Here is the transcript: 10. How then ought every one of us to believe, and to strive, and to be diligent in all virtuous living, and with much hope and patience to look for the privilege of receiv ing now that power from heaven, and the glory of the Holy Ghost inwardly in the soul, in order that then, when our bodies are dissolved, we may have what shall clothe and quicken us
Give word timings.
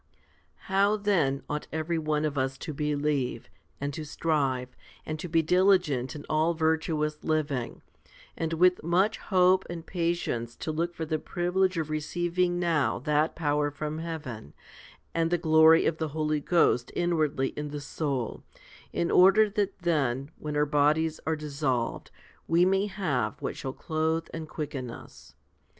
10. 0.01 0.17
How 0.73 0.97
then 0.97 1.43
ought 1.47 1.67
every 1.71 1.99
one 1.99 2.25
of 2.25 2.35
us 2.35 2.57
to 2.57 2.73
believe, 2.73 3.51
and 3.79 3.93
to 3.93 4.03
strive, 4.03 4.75
and 5.05 5.19
to 5.19 5.27
be 5.29 5.43
diligent 5.43 6.15
in 6.15 6.25
all 6.27 6.55
virtuous 6.55 7.23
living, 7.23 7.83
and 8.35 8.53
with 8.53 8.81
much 8.81 9.19
hope 9.19 9.63
and 9.69 9.85
patience 9.85 10.55
to 10.55 10.71
look 10.71 10.95
for 10.95 11.05
the 11.05 11.19
privilege 11.19 11.77
of 11.77 11.89
receiv 11.89 12.35
ing 12.39 12.59
now 12.59 12.97
that 12.97 13.35
power 13.35 13.69
from 13.69 13.99
heaven, 13.99 14.55
and 15.13 15.29
the 15.29 15.37
glory 15.37 15.85
of 15.85 15.97
the 15.99 16.07
Holy 16.07 16.39
Ghost 16.39 16.91
inwardly 16.95 17.49
in 17.49 17.67
the 17.69 17.79
soul, 17.79 18.41
in 18.91 19.11
order 19.11 19.51
that 19.51 19.77
then, 19.83 20.31
when 20.39 20.55
our 20.57 20.65
bodies 20.65 21.19
are 21.27 21.35
dissolved, 21.35 22.09
we 22.47 22.65
may 22.65 22.87
have 22.87 23.39
what 23.39 23.55
shall 23.55 23.71
clothe 23.71 24.25
and 24.33 24.49
quicken 24.49 24.89
us 24.89 25.35